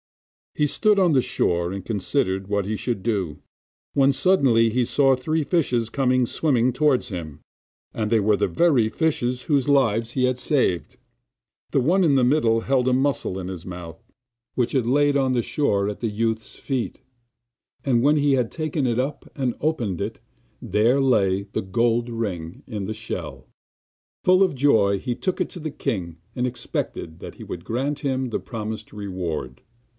[0.55, 3.39] He stood on the shore and considered what he should do,
[3.93, 7.39] when suddenly he saw three fishes come swimming towards him,
[7.93, 10.97] and they were the very fishes whose lives he had saved.
[11.69, 14.03] The one in the middle held a mussel in its mouth,
[14.55, 16.99] which it laid on the shore at the youth's feet,
[17.85, 20.19] and when he had taken it up and opened it,
[20.61, 23.47] there lay the gold ring in the shell.
[24.25, 27.99] Full of joy he took it to the king and expected that he would grant
[27.99, 29.61] him the promised reward.